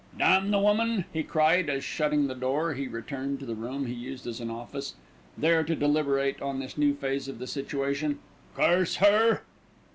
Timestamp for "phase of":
6.95-7.37